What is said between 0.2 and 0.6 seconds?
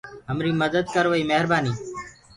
همري